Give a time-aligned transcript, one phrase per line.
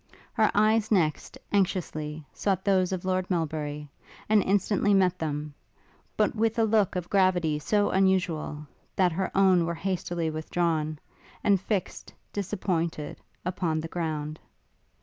[0.33, 3.87] Her eyes next, anxiously, sought those of Lord Melbury,
[4.27, 5.53] and instantly met them;
[6.17, 10.97] but with a look of gravity so unusual, that her own were hastily withdrawn,
[11.43, 14.39] and fixt, disappointed, upon the ground.